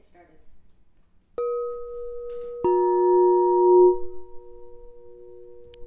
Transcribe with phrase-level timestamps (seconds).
[0.00, 0.38] get started.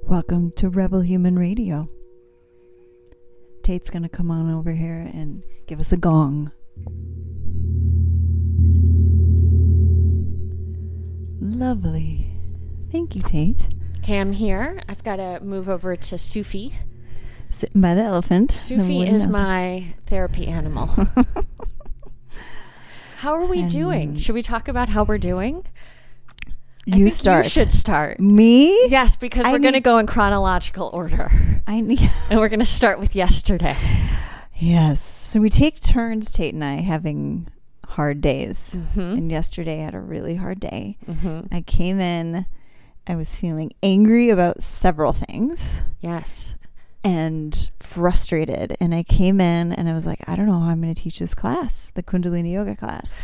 [0.02, 1.88] Welcome to Rebel Human Radio.
[3.62, 6.52] Tate's going to come on over here and give us a gong.
[11.40, 12.30] Lovely.
[12.92, 13.68] Thank you, Tate.
[14.02, 14.80] Cam here.
[14.88, 16.74] I've got to move over to Sufi.
[17.50, 18.52] Sitting by the elephant.
[18.52, 19.32] Sufi wooden is elephant.
[19.32, 20.90] my therapy animal.
[23.24, 24.18] How are we doing?
[24.18, 25.64] Should we talk about how we're doing?
[26.84, 27.46] You start.
[27.46, 28.20] You should start.
[28.20, 28.86] Me?
[28.88, 31.32] Yes, because I we're going to go in chronological order.
[31.66, 32.10] I need.
[32.28, 33.76] And we're going to start with yesterday.
[34.56, 35.00] Yes.
[35.02, 37.48] So we take turns, Tate and I, having
[37.86, 38.78] hard days.
[38.92, 40.98] hmm And yesterday I had a really hard day.
[41.06, 42.44] hmm I came in,
[43.06, 45.82] I was feeling angry about several things.
[46.00, 46.56] Yes.
[47.04, 48.76] And frustrated.
[48.80, 51.00] And I came in and I was like, I don't know how I'm going to
[51.00, 53.22] teach this class, the Kundalini Yoga class.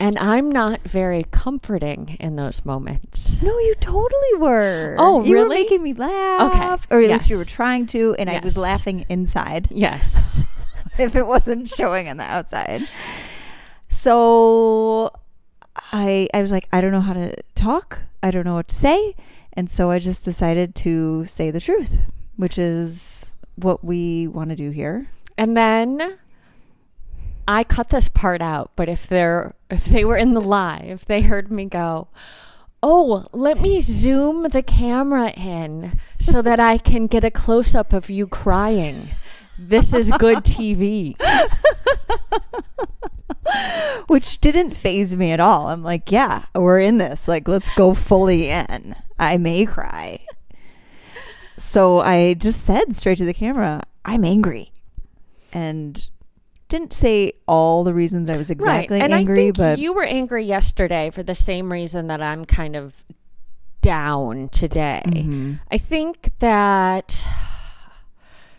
[0.00, 3.42] And I'm not very comforting in those moments.
[3.42, 4.94] No, you totally were.
[4.96, 5.28] Oh, really?
[5.28, 6.86] You were making me laugh.
[6.86, 6.94] Okay.
[6.94, 8.14] Or at least you were trying to.
[8.16, 10.44] And I was laughing inside Yes.
[10.98, 12.82] if it wasn't showing on the outside.
[13.88, 15.10] So
[15.92, 18.02] I, I was like, I don't know how to talk.
[18.22, 19.16] I don't know what to say.
[19.52, 22.02] And so I just decided to say the truth,
[22.38, 25.10] which is what we want to do here.
[25.36, 26.18] And then
[27.46, 31.22] I cut this part out, but if they're if they were in the live, they
[31.22, 32.08] heard me go,
[32.82, 37.92] "Oh, let me zoom the camera in so that I can get a close up
[37.92, 39.08] of you crying.
[39.58, 41.16] This is good TV."
[44.06, 45.68] which didn't phase me at all.
[45.68, 47.28] I'm like, yeah, we're in this.
[47.28, 48.94] Like, let's go fully in.
[49.18, 50.20] I may cry.
[51.58, 54.72] So I just said straight to the camera, I'm angry.
[55.52, 56.08] And
[56.68, 60.04] didn't say all the reasons I was exactly And angry, I think but you were
[60.04, 63.04] angry yesterday for the same reason that I'm kind of
[63.80, 65.02] down today.
[65.06, 65.60] Mhm.
[65.70, 67.24] I think that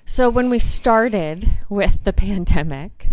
[0.05, 3.07] so when we started with the pandemic,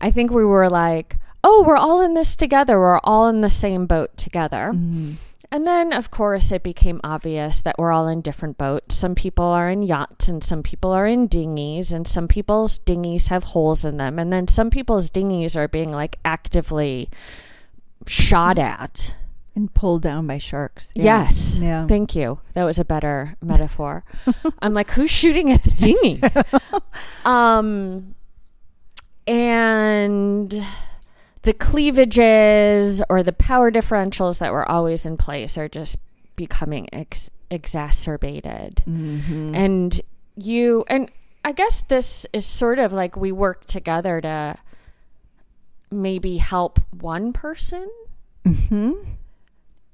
[0.00, 2.80] I think we were like, oh, we're all in this together.
[2.80, 4.72] We're all in the same boat together.
[4.74, 5.14] Mhm.
[5.50, 8.94] And then, of course, it became obvious that we're all in different boats.
[8.96, 13.28] Some people are in yachts, and some people are in dinghies, and some people's dinghies
[13.28, 14.18] have holes in them.
[14.18, 17.08] And then some people's dinghies are being like actively
[18.06, 19.14] shot at.
[19.54, 20.92] and pulled down by sharks.
[20.94, 21.22] Yeah.
[21.24, 21.56] Yes.
[21.60, 21.86] Yeah.
[21.86, 22.40] Thank you.
[22.52, 24.04] That was a better metaphor.
[24.60, 26.20] I'm like, who's shooting at the dinghy?
[27.24, 28.14] um,
[29.26, 30.62] and
[31.46, 35.96] the cleavages or the power differentials that were always in place are just
[36.34, 38.82] becoming ex- exacerbated.
[38.86, 39.54] Mhm.
[39.54, 40.00] And
[40.36, 41.08] you, and
[41.44, 44.56] I guess this is sort of like we work together to
[45.90, 47.88] maybe help one person
[48.44, 49.06] Mhm.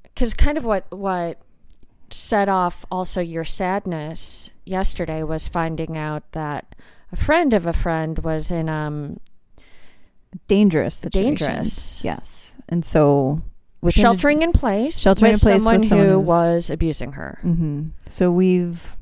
[0.02, 1.36] because kind of what what
[2.10, 6.74] set off also your sadness yesterday was finding out that
[7.12, 9.20] a friend of a friend was in um
[10.48, 11.38] dangerous situations.
[11.40, 12.04] Dangerous.
[12.04, 12.56] Yes.
[12.68, 13.42] And so
[13.82, 17.38] the- sheltering in place Sheltering in place someone with someone who was abusing her.
[17.42, 18.96] hmm So we've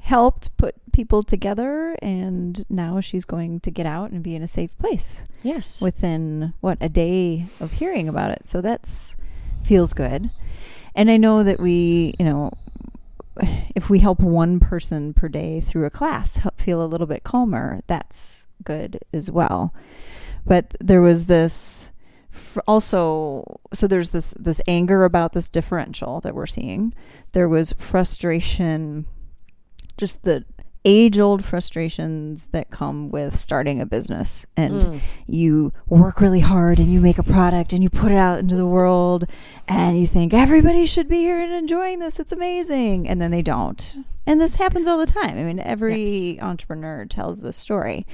[0.00, 4.48] helped put people together, and now she's going to get out and be in a
[4.48, 5.80] safe place Yes.
[5.80, 8.46] within what a day of hearing about it.
[8.48, 9.16] So that's
[9.62, 10.30] feels good.
[10.96, 12.50] And I know that we, you know,
[13.76, 17.22] if we help one person per day through a class help feel a little bit
[17.22, 19.72] calmer, that's good as well.
[20.46, 21.92] But there was this
[22.66, 26.94] also so there's this this anger about this differential that we're seeing.
[27.32, 29.06] There was frustration
[29.96, 30.44] just the
[30.86, 35.00] age old frustrations that come with starting a business and Mm.
[35.26, 38.56] you work really hard and you make a product and you put it out into
[38.56, 39.26] the world
[39.68, 43.42] and you think everybody should be here and enjoying this it's amazing and then they
[43.42, 48.06] don't and this happens all the time i mean every entrepreneur tells this story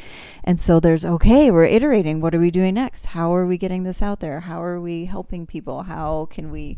[0.44, 3.82] and so there's okay we're iterating what are we doing next how are we getting
[3.84, 6.76] this out there how are we helping people how can we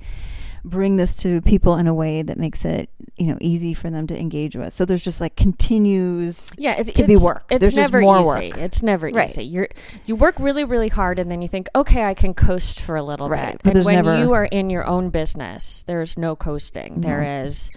[0.65, 4.07] bring this to people in a way that makes it you know easy for them
[4.07, 7.45] to engage with so there's just like continues Yeah, it's, to be work.
[7.51, 8.53] It's There's just never more easy.
[8.53, 8.59] work.
[8.59, 9.31] It's never Right.
[9.31, 9.45] easy.
[9.45, 9.69] You're
[10.07, 13.03] you work really, really hard, and then you think, okay, I can coast for a
[13.03, 13.63] little Right, bit.
[13.63, 17.01] but and when never- you are in your own business, there's no coasting.
[17.01, 17.71] There is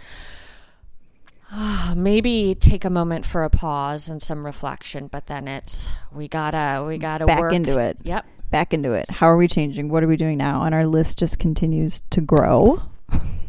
[1.54, 6.28] Ah, maybe take a moment for a pause and some reflection, but then it's we
[6.28, 8.26] gotta we gotta back work into it Yep.
[8.52, 9.10] back into it.
[9.10, 9.90] How are we changing?
[9.90, 10.64] What are we doing now?
[10.64, 12.82] And our list just continues to grow.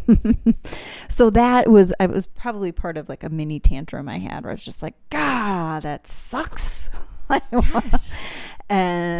[1.08, 4.50] so that was I was probably part of like a mini tantrum I had where
[4.50, 6.90] I was just like, God, that sucks.
[8.69, 9.12] And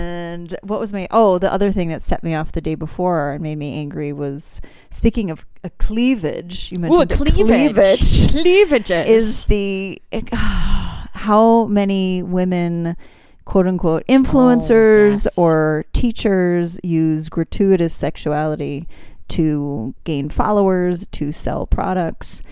[0.63, 3.43] what was my oh the other thing that set me off the day before and
[3.43, 6.71] made me angry was speaking of a cleavage.
[6.73, 7.39] You mentioned a cleavage.
[7.45, 9.09] cleavage Cleavages.
[9.09, 10.01] is the
[10.33, 12.97] how many women
[13.45, 15.29] quote unquote influencers yes.
[15.37, 18.87] or teachers use gratuitous sexuality
[19.29, 22.43] to gain followers to sell products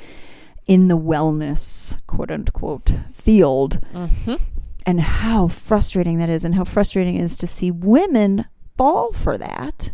[0.66, 4.40] in the wellness quote unquote field Mhm.
[4.86, 8.44] And how frustrating that is and how frustrating it is to see women
[8.76, 9.92] fall for that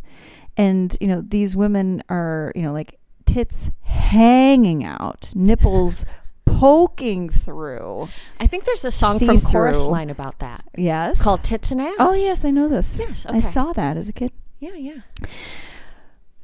[0.57, 6.07] and you know these women are you know like tits hanging out nipples
[6.47, 8.09] poking through
[8.41, 9.85] I think there's a song from Chorus.
[9.85, 11.95] Line about that yes called Tits and Ass.
[11.99, 15.01] oh yes i know this Yes, i saw that as a kid Yeah, yeah.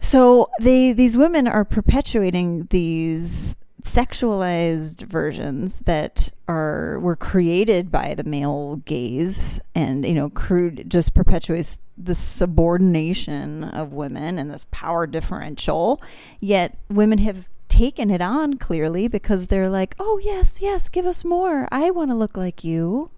[0.01, 8.25] so they these women are perpetuating these sexualized versions that are were created by the
[8.25, 15.07] male gaze and you know crude just perpetuates the subordination of women and this power
[15.07, 16.01] differential.
[16.41, 21.25] Yet women have taken it on clearly because they're like oh yes yes give us
[21.25, 21.69] more.
[21.73, 23.11] I want to look like you.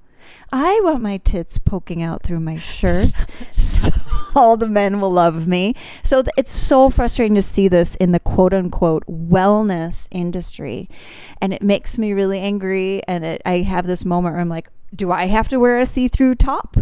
[0.52, 3.26] I want my tits poking out through my shirt.
[3.52, 3.90] So
[4.36, 5.74] all the men will love me.
[6.02, 10.88] So th- it's so frustrating to see this in the quote unquote wellness industry.
[11.40, 13.02] And it makes me really angry.
[13.06, 15.86] And it, I have this moment where I'm like, do I have to wear a
[15.86, 16.76] see through top?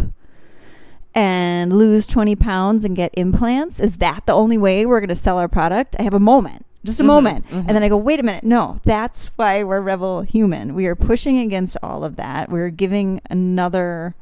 [1.15, 3.79] And lose 20 pounds and get implants?
[3.79, 5.95] Is that the only way we're going to sell our product?
[5.99, 7.47] I have a moment, just a Mhm, moment.
[7.49, 7.57] mhm.
[7.59, 8.43] And then I go, wait a minute.
[8.43, 10.73] No, that's why we're Rebel Human.
[10.73, 12.49] We are pushing against all of that.
[12.49, 14.15] We're giving another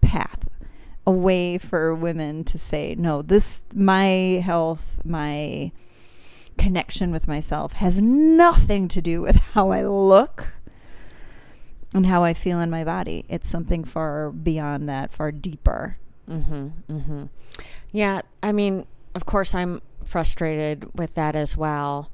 [0.00, 0.45] path,
[1.06, 5.70] a way for women to say, no, this, my health, my
[6.58, 10.48] connection with myself has nothing to do with how I look
[11.94, 13.24] and how I feel in my body.
[13.28, 15.96] It's something far beyond that, far deeper.
[16.28, 16.68] Mm-hmm.
[16.90, 17.24] Mm-hmm.
[17.92, 22.10] Yeah, I mean, of course, I'm frustrated with that as well.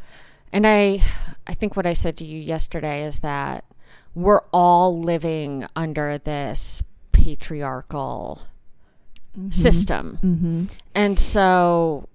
[0.53, 1.03] And I,
[1.47, 3.65] I think what I said to you yesterday is that
[4.15, 8.43] we're all living under this patriarchal
[9.51, 10.19] system.
[10.23, 10.65] Mm-hmm.
[10.95, 12.09] And so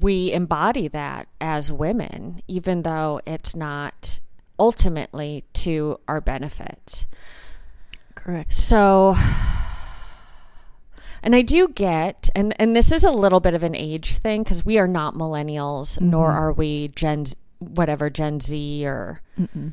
[0.00, 4.18] we embody that as women, even though it's not
[4.58, 7.06] ultimately to our benefit.
[8.14, 8.52] Correct.
[8.52, 9.14] So,
[11.22, 14.42] and I do get, and, and this is a little bit of an age thing
[14.42, 16.34] because we are not millennials, nor Mhm.
[16.34, 19.72] are we Gen, Z- whatever, Gen Z or Mm-mm.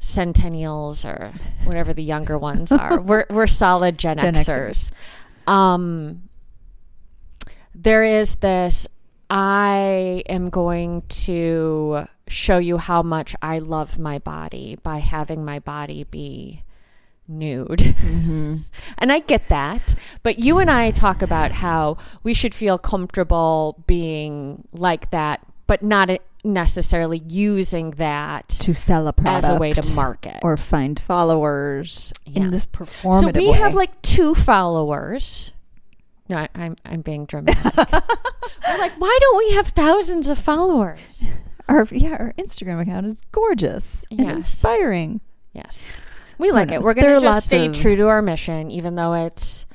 [0.00, 1.32] centennials or
[1.64, 3.00] whatever the younger ones are.
[3.00, 4.90] We're we're solid Gen, Gen Xers.
[5.48, 6.28] Um,
[7.74, 8.86] there is this.
[9.30, 15.58] I am going to show you how much I love my body by having my
[15.58, 16.62] body be
[17.26, 17.78] nude.
[17.78, 18.56] Mm-hmm.
[18.98, 19.94] And I get that.
[20.22, 25.82] But you and I talk about how we should feel comfortable being like that, but
[25.82, 26.10] not
[26.44, 30.38] necessarily using that To sell a product as a way to market.
[30.42, 32.42] or find followers Yeah.
[32.44, 33.56] in this performative so we way.
[33.58, 35.52] have like two followers.
[36.28, 37.64] No, I, I'm I'm being dramatic.
[37.76, 41.24] We're like, why don't we have thousands of followers?
[41.68, 44.34] our yeah, our Instagram account is gorgeous and Yes.
[44.36, 45.20] inspiring.
[45.52, 46.00] Yes,
[46.38, 46.80] we like it.
[46.82, 49.66] We're gonna just stay true to our mission, even though it's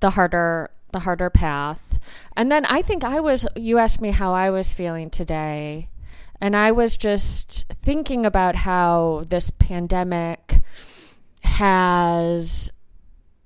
[0.00, 1.98] the harder the harder path.
[2.36, 3.46] And then I think I was.
[3.56, 5.88] You asked me how I was feeling today,
[6.40, 10.60] and I was just thinking about how this pandemic
[11.42, 12.70] has.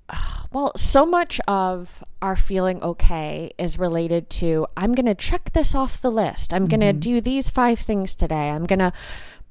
[0.51, 5.75] Well, so much of our feeling okay is related to I'm going to check this
[5.75, 6.53] off the list.
[6.53, 6.99] I'm going to mm-hmm.
[6.99, 8.51] do these five things today.
[8.51, 8.93] I'm going to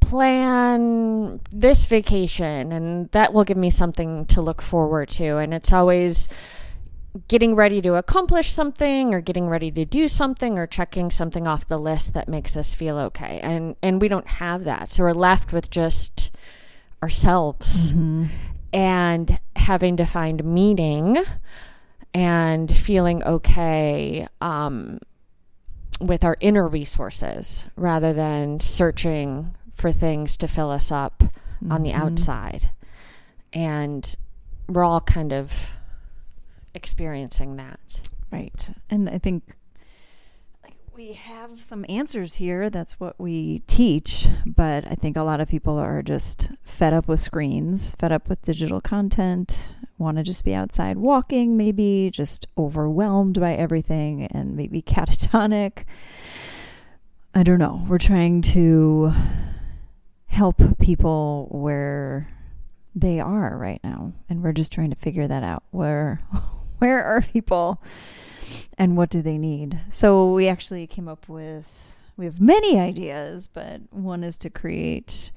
[0.01, 5.73] plan this vacation and that will give me something to look forward to and it's
[5.73, 6.29] always
[7.29, 11.69] getting ready to accomplish something or getting ready to do something or checking something off
[11.69, 15.13] the list that makes us feel okay and and we don't have that so we're
[15.13, 16.33] left with just
[17.03, 18.25] ourselves Mm-hmm.
[18.73, 21.19] and having to find meaning
[22.13, 24.99] and feeling okay um,
[26.01, 31.23] with our inner resources rather than searching for things to fill us up
[31.71, 31.95] on the Mhm.
[32.01, 32.71] outside.
[33.53, 34.15] And
[34.69, 35.71] we're all kind of
[36.75, 38.01] experiencing that.
[38.31, 38.71] Right.
[38.91, 39.57] And I think
[40.63, 42.69] like we have some answers here.
[42.69, 47.07] That's what we teach, but I think a lot of people are just fed up
[47.07, 52.47] with screens, fed up with digital content, want to just be outside walking, maybe just
[52.59, 55.85] overwhelmed by everything and maybe catatonic.
[57.35, 57.85] I don't know.
[57.89, 59.13] We're trying to
[60.27, 62.29] help people where
[62.95, 66.21] they are right now and we're just trying to figure that out where
[66.79, 67.83] Where are people
[68.77, 69.81] and what do they need?
[69.91, 75.33] So we actually came up with we have many ideas, but one is to create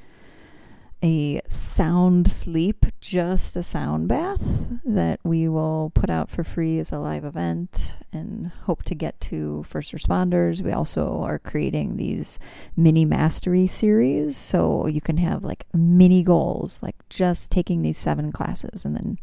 [1.03, 4.41] a sound sleep, just a sound bath
[4.83, 9.19] that we will put out for free as a live event and hope to get
[9.21, 10.61] to first responders.
[10.61, 12.39] We also are creating these
[12.75, 18.31] mini mastery series so you can have like mini goals, like just taking these seven
[18.31, 19.19] classes and then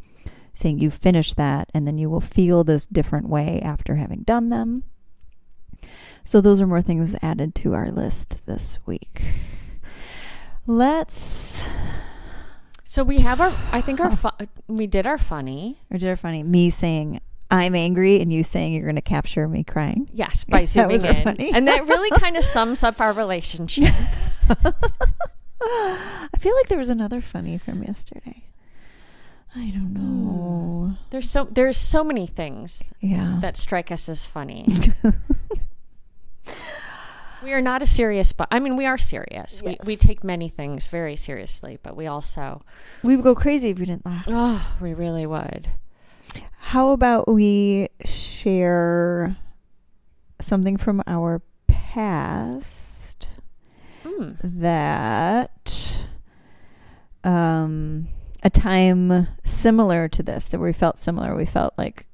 [0.54, 4.48] saying you finished that and then you will feel this different way after having done
[4.48, 4.84] them.
[6.24, 9.22] So those are more things added to our list this week.
[10.66, 11.62] Let's.
[12.84, 13.52] So we have our.
[13.72, 14.10] I think our.
[14.12, 14.16] Oh.
[14.16, 15.78] Fu- uh, we did our funny.
[15.90, 16.42] Or did our funny?
[16.42, 17.20] Me saying
[17.50, 20.08] I'm angry and you saying you're going to capture me crying.
[20.12, 21.52] Yes, by That zooming was our in, funny.
[21.52, 23.92] and that really kind of sums up our relationship.
[25.60, 28.44] I feel like there was another funny from yesterday.
[29.56, 30.96] I don't know.
[31.10, 33.38] There's so there's so many things Yeah.
[33.40, 34.66] that strike us as funny.
[37.42, 39.62] we are not a serious, but I mean we are serious.
[39.62, 42.62] We we take many things very seriously, but we also
[43.02, 44.24] we would go crazy if we didn't laugh.
[44.28, 45.68] oh we really would.
[46.58, 49.36] How about we share
[50.40, 53.28] something from our past
[54.04, 54.36] Mm.
[54.42, 56.06] that
[57.24, 58.08] um
[58.44, 61.34] a time similar to this that we felt similar.
[61.34, 62.06] We felt like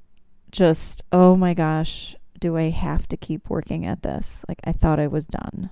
[0.53, 4.45] just oh my gosh do i have to keep working at this?
[4.49, 5.71] Like i thought i was done.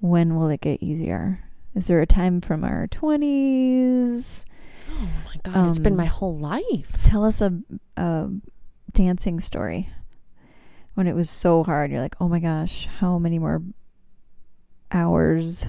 [0.00, 1.40] When will it get easier?
[1.74, 4.44] Is there a time from our 20s
[4.92, 7.02] Oh my god, it's been Um, my whole life.
[7.04, 7.52] tell us a,
[7.96, 8.28] a
[8.92, 9.88] dancing story.
[10.94, 13.62] When it was so hard you're like oh my gosh how many more
[14.92, 15.68] hours?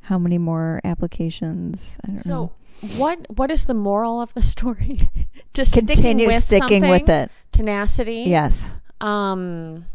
[0.00, 1.98] How many more applications?
[2.04, 2.22] I don't know.
[2.22, 2.52] So
[2.96, 4.98] what what is the moral of the story?
[5.54, 8.24] Just sticking continue with sticking with it Tenacity.
[8.26, 9.86] yes Um.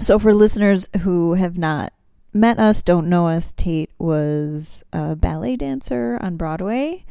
[0.00, 1.92] so for listeners who have not
[2.32, 7.04] met us don't know us tate was a ballet dancer on broadway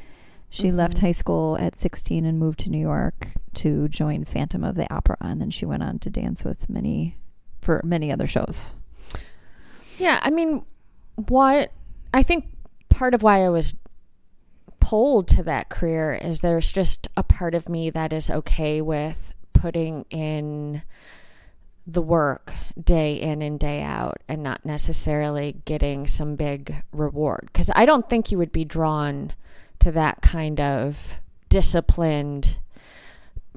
[0.49, 1.01] she left Mhm.
[1.01, 5.17] high school at 16 and moved to new york to join phantom of the opera
[5.21, 7.17] and then she went on to dance with many
[7.61, 8.73] for many other shows
[9.99, 10.65] Yeah, I mean,
[11.15, 11.71] what
[12.13, 12.45] I think
[12.89, 13.75] part of why I was
[14.79, 19.33] pulled to that career is there's just a part of me that is okay with
[19.53, 20.83] putting in
[21.85, 27.49] the work day in and day out and not necessarily getting some big reward.
[27.51, 29.33] Because I don't think you would be drawn
[29.79, 31.15] to that kind of
[31.49, 32.57] disciplined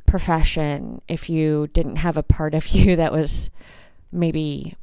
[0.07, 3.51] profession if you didn't have a part of you that was
[4.13, 4.77] maybe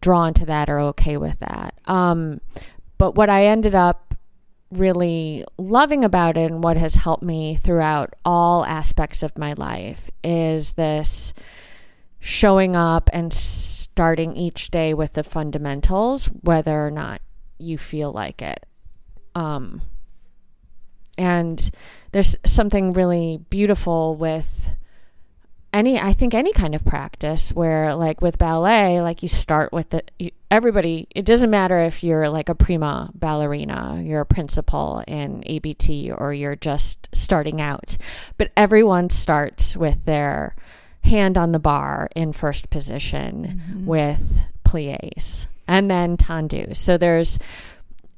[0.00, 1.74] drawn to that or okay with that.
[1.84, 2.40] Um,
[2.98, 4.14] but what I ended up
[4.72, 10.10] really loving about it and what has helped me throughout all aspects of my life
[10.24, 11.32] is this
[12.18, 17.20] showing up and starting each day with the fundamentals, whether or not
[17.58, 18.66] you feel like it.
[19.34, 19.82] Um,
[21.16, 21.70] and
[22.12, 24.65] there's something really beautiful with
[25.76, 29.90] any i think any kind of practice where like with ballet like you start with
[29.90, 35.04] the you, everybody it doesn't matter if you're like a prima ballerina you're a principal
[35.06, 37.96] in abt or you're just starting out
[38.38, 40.56] but everyone starts with their
[41.04, 43.86] hand on the bar in first position mm-hmm.
[43.86, 47.38] with plies and then tendu so there's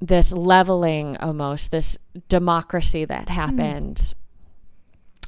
[0.01, 1.99] this leveling almost this
[2.29, 3.35] democracy that hmm.
[3.35, 4.15] happens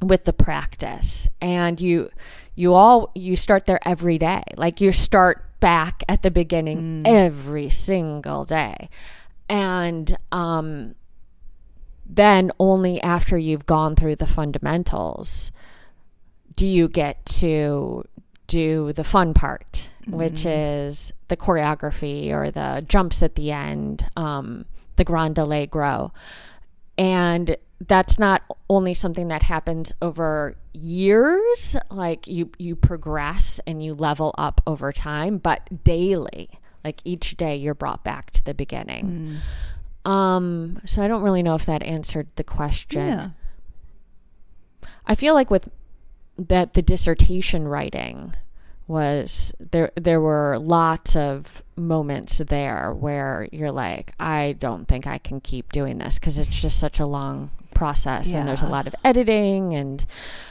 [0.01, 1.27] with the practice.
[1.39, 2.09] And you
[2.55, 4.43] you all you start there every day.
[4.57, 8.89] Like you start back at the beginning every single day.
[9.49, 10.95] And um
[12.05, 15.51] then only after you've gone through the fundamentals
[16.57, 18.03] do you get to
[18.47, 24.65] do the fun part which is the choreography or the jumps at the end um
[25.01, 26.13] the grand allegro.
[26.97, 27.55] And
[27.87, 34.33] that's not only something that happens over years like you you progress and you level
[34.37, 36.49] up over time but daily
[36.83, 39.37] like each day you're brought back to the beginning.
[40.05, 43.07] Um so i don't really know if that answered the question.
[43.07, 43.29] Yeah.
[45.05, 45.69] I feel like with
[46.37, 48.33] that the dissertation writing
[48.91, 55.17] was there there were lots of moments there where you're like I don't think I
[55.17, 58.85] can keep doing this because it's just such a long process and there's a lot
[58.85, 60.05] of editing and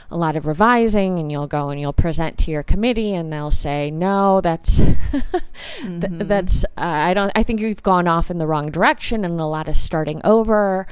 [0.09, 3.51] a lot of revising and you'll go and you'll present to your committee and they'll
[3.51, 4.77] say no that's
[5.81, 9.39] th- that's uh, I don't I think you've gone off in the wrong direction and
[9.39, 10.87] a lot of starting over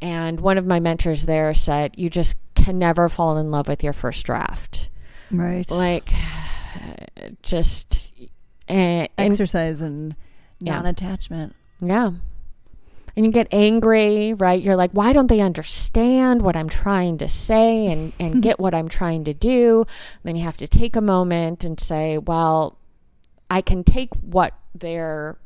[0.00, 3.82] And one of my mentors there said, You just can never fall in love with
[3.82, 4.88] your first draft.
[5.30, 5.68] Right.
[5.70, 6.10] Like,
[7.42, 8.12] just.
[8.68, 10.16] And, and Exercise and
[10.60, 10.76] Yeah.
[10.76, 11.54] non attachment.
[11.80, 12.10] yeah.
[13.16, 14.62] And you get angry, right?
[14.62, 18.74] You're like, why don't they understand what I'm trying to say and, and get what
[18.74, 19.86] I'm trying to do?
[20.22, 22.76] then you have to take a moment and say, well,
[23.48, 25.38] I can take what they're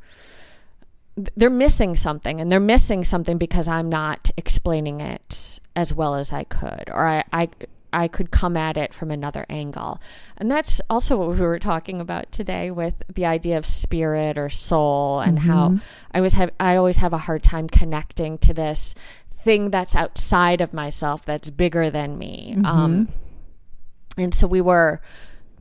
[1.35, 6.33] they're missing something and they're missing something because I'm not explaining it as well as
[6.33, 7.49] I could or I, I
[7.93, 9.99] I could come at it from another angle.
[10.37, 14.49] And that's also what we were talking about today with the idea of spirit or
[14.49, 15.77] soul and how
[16.13, 18.95] I was have I always have a hard time connecting to this
[19.33, 22.55] thing that's outside of myself that's bigger than me.
[22.63, 23.07] Um,
[24.17, 25.01] and so we were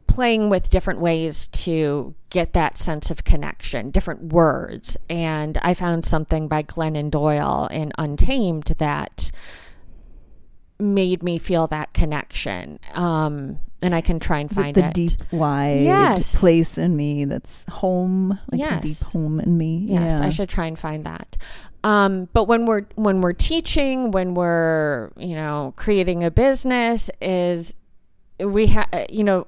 [0.06, 4.96] playing with different ways to get that sense of connection, different words.
[5.08, 9.30] And I found something by Glennon Doyle in Untamed that
[10.80, 12.78] made me feel that connection.
[12.94, 14.94] Um, and I can try and Is it find the it.
[14.94, 16.38] deep, wide Yes.
[16.38, 18.38] place in me that's home?
[18.50, 18.82] Like Yes.
[18.82, 19.84] deep home in me?
[19.88, 20.26] Yes, yeah.
[20.26, 21.36] I should try and find that.
[21.82, 27.72] Um, but when we're when we're teaching, when we're you know creating a business, is
[28.38, 29.46] we have you know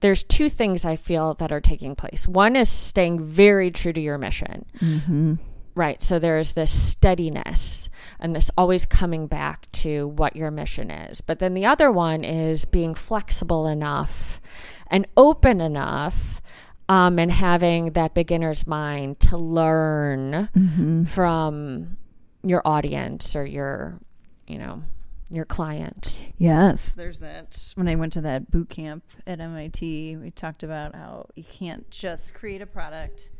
[0.00, 2.26] there's two things I feel that are taking place.
[2.28, 4.64] One is staying very true to your mission.
[4.80, 5.34] Mm-hmm.
[5.74, 6.02] Right.
[6.02, 7.88] So there's this steadiness
[8.20, 11.20] and this always coming back to what your mission is.
[11.20, 14.40] But then the other one is being flexible enough
[14.88, 16.42] and open enough
[16.88, 21.04] um, and having that beginner's mind to learn Mm-hmm.
[21.04, 21.96] from
[22.44, 23.98] your audience or your,
[24.46, 24.82] you know,
[25.30, 26.28] your client.
[26.36, 27.72] Yes, there's that.
[27.76, 31.88] When I went to that boot camp at MIT, we talked about how you can't
[31.90, 33.30] just create a product,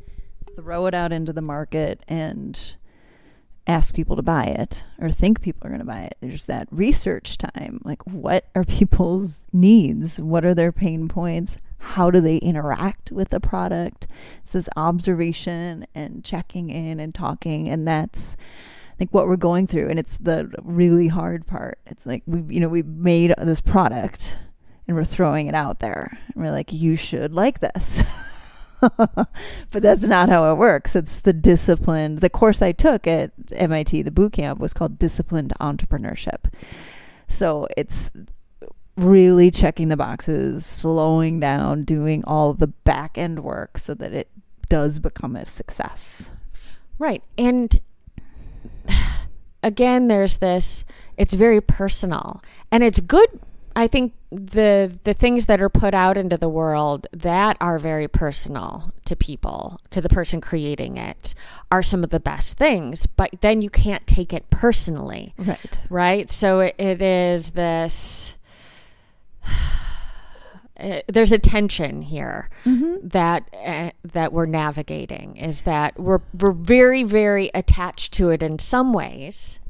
[0.43, 2.77] throw it out into the market, and
[3.67, 6.17] ask people to buy it or think people are going to buy it.
[6.21, 7.81] There's that research time.
[7.85, 10.21] Like, what are people's needs?
[10.21, 11.59] What are their pain points?
[11.79, 14.07] How do they interact with the product?
[14.43, 17.69] It's this observation and checking in and talking.
[17.69, 18.37] And that's,
[18.99, 19.89] think, what we're going through.
[19.89, 21.79] And it's the really hard part.
[21.87, 24.37] It's like, we you know, we've made this product
[24.87, 26.19] and we're throwing it out there.
[26.35, 28.03] And we're like, you should like this.
[29.71, 30.97] but that's not how it works.
[30.97, 32.19] It's the disciplined.
[32.21, 36.53] The course I took at MIT, the boot camp, was called Disciplined Entrepreneurship.
[37.29, 38.11] So it's
[38.97, 44.29] really checking the boxes, slowing down, doing all the back end work so that it
[44.69, 46.31] does become a success.
[46.99, 47.23] Right.
[47.39, 47.81] And
[49.63, 50.85] again, there's this,
[51.17, 53.29] it's very personal and it's good.
[53.75, 58.09] I think the the things that are put out into the world that are very
[58.09, 61.35] personal to people, to the person creating it,
[61.71, 63.07] are some of the best things.
[63.07, 65.79] But then you can't take it personally, Right.
[65.91, 66.31] right?
[66.31, 68.37] So it, it is this.
[70.79, 75.37] uh, There's a tension here that uh, that we're navigating.
[75.37, 79.61] Is that we're we're very very attached to it in some ways,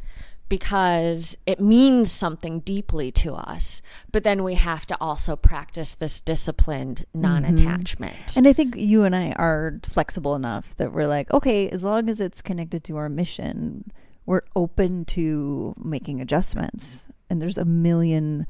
[0.53, 3.81] because it means something deeply to us.
[4.11, 7.23] But then we have to also practice this disciplined mm-hmm.
[7.23, 8.37] non attachment.
[8.37, 12.11] And I think you and I are flexible enough that we're like, okay, as long
[12.11, 13.91] as it's connected to our mission,
[14.27, 17.07] we're open to making adjustments.
[17.31, 18.47] And there's a million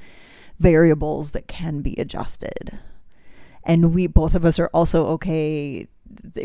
[0.59, 2.81] variables that can be adjusted.
[3.62, 5.87] And we both of us are also okay.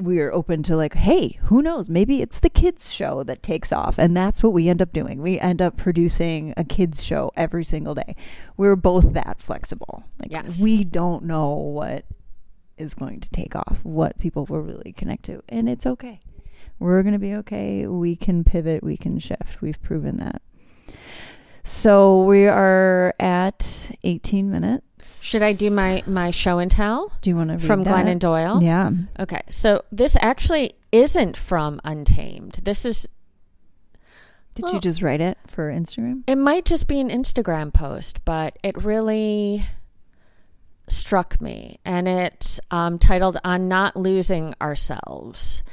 [0.02, 1.90] We are open to like, hey, who knows?
[1.90, 5.22] Maybe it's the kids show that takes off, and that's what we end up doing.
[5.22, 8.16] We end up producing a kids show every single day.
[8.58, 10.04] We're both that flexible.
[10.22, 10.60] Like, Yes.
[10.60, 12.06] we don't know what
[12.78, 16.20] is going to take off, what people will really connect to, and it's okay.
[16.80, 17.88] We're going to be okay.
[17.88, 19.62] We can pivot, we can shift.
[19.62, 20.42] We've proven that.
[21.68, 25.22] So we are at 18 minutes.
[25.22, 28.06] Should I do my my show and tell Do you want to read from that?
[28.06, 28.64] Glennon Doyle?
[28.64, 28.92] Yeah.
[29.20, 32.62] Okay, so this actually isn't from Untamed.
[32.64, 33.06] This is
[34.56, 36.24] Did Well- you just write it for Instagram?
[36.26, 39.66] it might just be an Instagram post, but it really
[40.88, 45.64] struck me, and it's um, titled "On Not Losing Ourselves."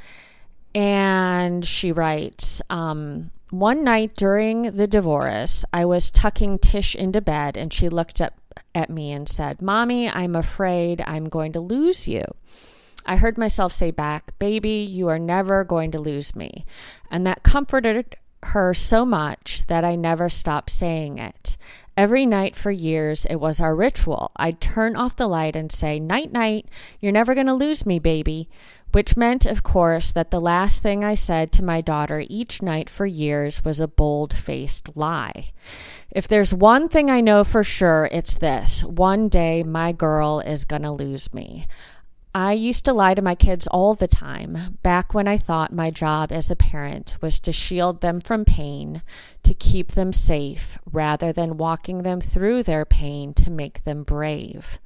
[0.75, 7.55] And she writes, um, one night during the divorce, I was tucking Tish into bed,
[7.55, 8.33] and she looked up
[8.73, 12.25] at me and said, Mommy, I'm afraid I'm going to lose you.
[13.05, 16.65] I heard myself say back, Baby, you are never going to lose me.
[17.09, 21.57] And that comforted her so much that I never stopped saying it.
[21.97, 24.31] Every night for years, it was our ritual.
[24.35, 26.67] I'd turn off the light and say, Night, night,
[26.99, 28.49] you're never going to lose me, baby.
[28.95, 32.89] Which meant, of course, that the last thing I said to my daughter each night
[32.89, 35.51] for years was a bold faced lie.
[36.11, 40.63] If there's one thing I know for sure, it's this one day my girl is
[40.63, 41.67] to lose me.
[42.33, 45.91] I used to lie to my kids all the time, back when I thought my
[45.91, 49.01] job as a parent was to shield them from pain,
[49.43, 54.79] to keep them safe, rather than walking them through their pain to make them brave.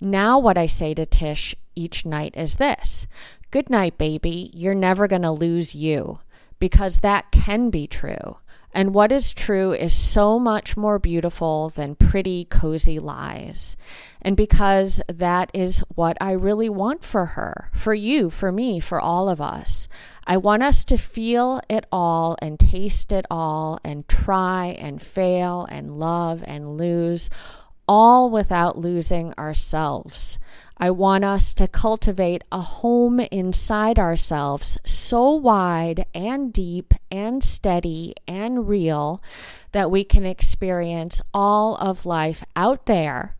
[0.00, 3.06] Now, what I say to Tish each night is this
[3.50, 4.50] Good night, baby.
[4.52, 6.18] You're never going to lose you,
[6.58, 8.38] because that can be true.
[8.74, 13.76] And what is true is so much more beautiful than pretty, cozy lies.
[14.20, 19.00] And because that is what I really want for her, for you, for me, for
[19.00, 19.86] all of us.
[20.26, 25.68] I want us to feel it all and taste it all and try and fail
[25.70, 27.30] and love and lose,
[27.86, 30.40] all without losing ourselves.
[30.76, 38.14] I want us to cultivate a home inside ourselves so wide and deep and steady
[38.26, 39.22] and real
[39.72, 43.36] that we can experience all of life out there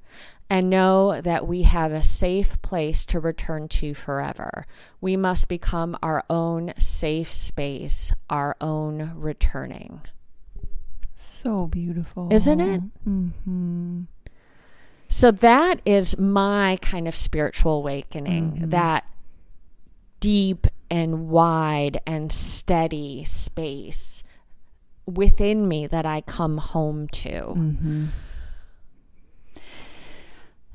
[0.48, 4.66] and know that we have a safe place to return to forever.
[5.00, 10.02] We must become our own safe space, our own returning.
[11.16, 12.28] So beautiful.
[12.32, 12.82] Isn't it?
[13.08, 14.02] Mm-hmm.
[15.16, 18.70] So that is my kind of spiritual awakening, Mhm.
[18.70, 19.04] that
[20.18, 24.24] deep and wide and steady space
[25.06, 27.30] within me that I come home to.
[27.30, 28.04] Mm-hmm.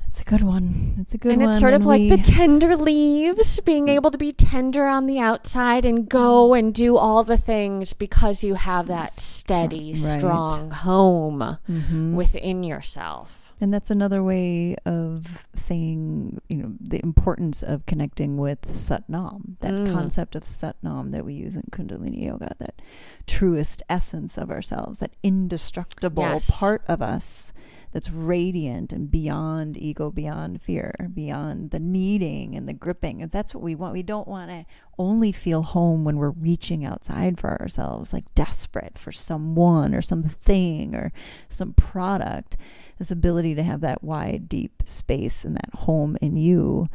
[0.05, 0.93] That's a good one.
[0.97, 1.49] That's a good and one.
[1.49, 5.05] And it's sort of like we- the tender leaves, being able to be tender on
[5.05, 10.17] the outside and go and do all the things because you have that steady, Right.
[10.19, 12.13] strong home Mhm.
[12.13, 13.38] within yourself.
[13.61, 19.73] And that's another way of saying, you know, the importance of connecting with Satnam, that
[19.73, 19.91] Mm.
[19.91, 22.81] concept of Satnam that we use in Kundalini Yoga, that
[23.27, 26.49] truest essence of ourselves, that indestructible Yes.
[26.49, 27.51] part of us
[27.91, 33.21] that's radiant and beyond ego, beyond fear, beyond the needing and the gripping.
[33.21, 33.93] And that's what we want.
[33.93, 34.65] We don't want to
[34.97, 40.93] only feel home when we're reaching outside for ourselves, like desperate for someone or something
[40.93, 41.11] or
[41.47, 42.57] some product.
[42.97, 46.89] This ability to have that wide, deep space and that home in you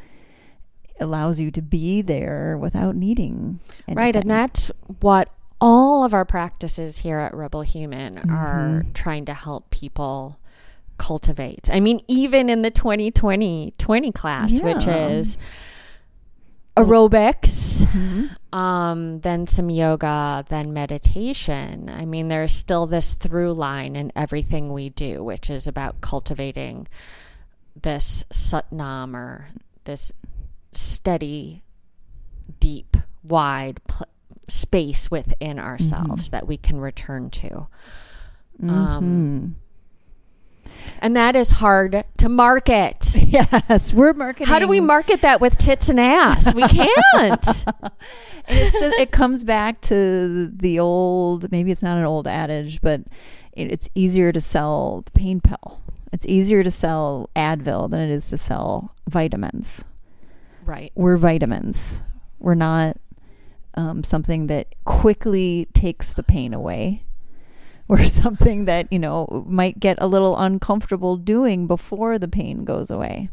[1.01, 3.59] allows you to be there without needing.
[3.89, 4.15] Right.
[4.15, 5.29] And that's what
[5.61, 8.93] all of our practices here at Rebel Human are Mhm.
[8.93, 10.39] trying to help people
[10.99, 11.69] cultivate.
[11.73, 15.39] I mean, even in the 2020 20 class, which is
[16.77, 18.37] aerobics, Mhm.
[18.57, 21.89] um, then some yoga, then meditation.
[21.89, 26.89] I mean, there's still this through line in everything we do, which is about cultivating
[27.81, 29.47] this satnam or
[29.85, 30.13] this
[30.73, 31.63] steady,
[32.59, 34.07] deep, wide pl-
[34.49, 37.67] space within ourselves that we can return to.
[38.63, 39.64] Um, Mhm.
[41.01, 43.15] And that is hard to market.
[43.17, 44.47] yes, we're marketing.
[44.47, 46.55] How do we market that with tits and ass?
[46.55, 47.65] We can't.
[48.47, 51.51] It's the, it comes back to the old.
[51.51, 53.01] Maybe it's not an old adage, but
[53.55, 55.81] it, it's easier to sell the pain pill.
[56.13, 59.85] It's easier to sell Advil than it is to sell vitamins.
[60.65, 60.93] right.
[60.95, 62.03] We're vitamins.
[62.39, 62.99] We're not
[63.77, 67.04] um, something that quickly takes the pain away.
[67.89, 72.91] We're something that you know might get a little uncomfortable doing before the pain goes
[72.91, 73.29] away.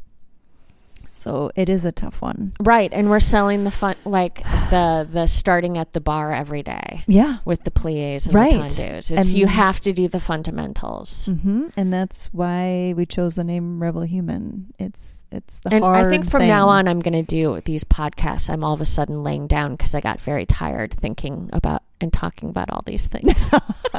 [1.14, 2.54] So it is a tough one.
[2.62, 2.90] Right.
[2.94, 7.38] And we're selling the fun like the the starting at the bar every day Yeah.
[7.44, 8.54] with the plies and Right.
[8.54, 8.98] the tendus.
[8.98, 11.26] It's And- you have to do the fundamentals.
[11.26, 14.74] hmm And that's why we chose the name Rebel Human.
[14.80, 16.50] It's it's the And hard I think from thing.
[16.50, 18.50] now on, I'm going to do these podcasts.
[18.50, 22.12] I'm all of a sudden laying down because I got very tired thinking about and
[22.12, 23.50] talking about all these things.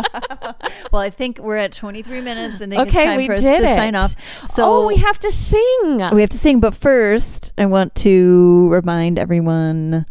[0.92, 3.32] well, I think we're at 23 minutes, and I think okay, it's time we for
[3.34, 3.76] us did to it.
[3.76, 4.16] sign off.
[4.48, 6.10] So oh, we have to sing.
[6.12, 10.06] we have to sing, but first, I want to remind everyone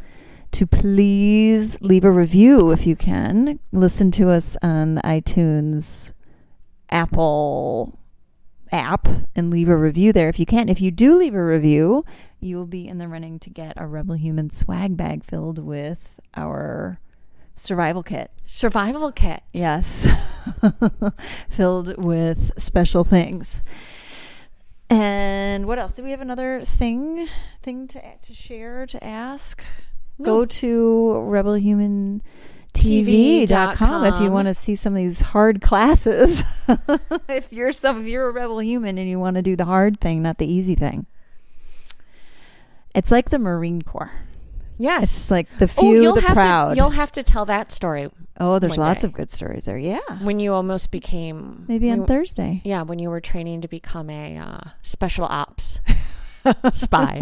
[0.51, 3.59] to please leave a review if you can.
[3.71, 6.11] Listen to us on the iTunes,
[6.89, 7.97] Apple
[8.71, 10.69] app and leave a review there if you can.
[10.69, 12.05] If you do leave a review,
[12.39, 16.19] you will be in the running to get a Rebel Human swag bag filled with
[16.35, 16.99] our
[17.55, 18.29] survival kit.
[18.45, 19.41] Survival kit.
[19.53, 20.07] Yes.
[21.49, 23.63] filled with special things.
[24.89, 25.93] And what else?
[25.93, 27.27] Do we have another thing
[27.63, 29.63] thing to to share to ask?
[30.17, 30.25] No.
[30.25, 36.43] Go to rebelhumantv.com if you want to see some of these hard classes.
[37.29, 40.01] if you're some if you're a rebel human and you want to do the hard
[40.01, 41.05] thing, not the easy thing.
[42.93, 44.11] It's like the Marine Corps.
[44.81, 45.03] Yes.
[45.03, 46.69] It's like the oh, few, you'll the have proud.
[46.71, 49.07] To, you'll have to tell that story oh, there's lots day.
[49.07, 49.77] of good stories there.
[49.77, 49.99] Yeah.
[50.23, 52.61] when you almost became Maybe on you- Thursday.
[52.65, 55.79] Yeah, when you were training to become a uh, special ops
[56.73, 57.21] spy.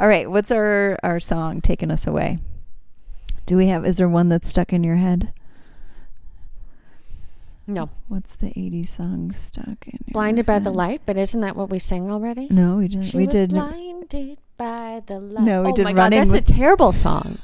[0.00, 0.28] All right.
[0.28, 2.38] What's our, our song taking us away?
[3.46, 5.32] Do we have, is there one that's stuck in your head?
[7.68, 11.02] No, What's the 80s song stuck in your blinded by the light.
[11.06, 12.48] But isn't that what we sang already?
[12.50, 13.04] No, we didn't.
[13.04, 13.50] She we was did.
[13.50, 15.42] blinded by the light.
[15.44, 17.38] No, we oh did my Running God, that's with- a terrible song.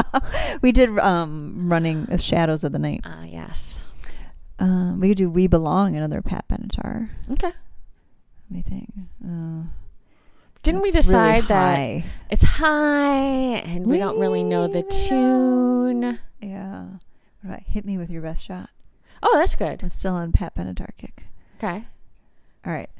[0.62, 3.00] we did um running the shadows of the night.
[3.04, 3.82] Ah, yes.
[4.58, 7.08] Um, we could do "We Belong," another Pat Benatar.
[7.30, 7.48] Okay.
[7.48, 8.88] Let me think.
[9.24, 9.64] Uh,
[10.62, 16.18] Didn't we that's really decide that it's high and we don't really know the tune?
[16.40, 16.84] Yeah.
[17.40, 18.68] What about "Hit Me with Your Best Shot"?
[19.22, 19.82] Oh, that's good.
[19.82, 21.24] I'm still on Pat Benatar kick.
[21.58, 21.84] Okay.
[22.66, 22.90] All right.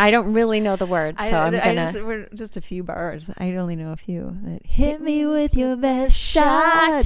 [0.00, 1.92] I don't really know the words, so I, am gonna.
[1.92, 3.28] just, we're just a few bars.
[3.36, 4.34] I only know a few.
[4.44, 7.04] That hit me with your best shot.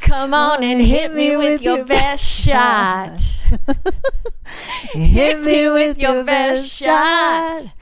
[0.00, 3.20] Come on and hit me with your best shot.
[4.92, 7.74] hit me with your best shot.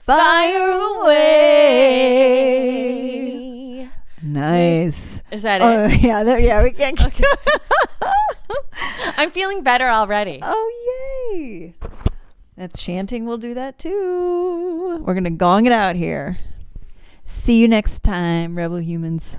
[0.00, 1.76] Fire away.
[4.22, 5.20] Nice.
[5.30, 6.00] Is that Oh it?
[6.02, 6.62] yeah, there, yeah.
[6.62, 6.98] We can't.
[7.04, 7.24] Okay.
[9.18, 10.40] I'm feeling better already.
[10.42, 11.74] oh yay!
[12.56, 13.26] That's chanting.
[13.26, 15.02] We'll do that too.
[15.04, 16.38] We're gonna gong it out here.
[17.26, 19.36] See you next time, rebel humans.